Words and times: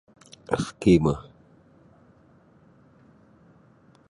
Eski 0.55 0.93
boh 1.03 1.21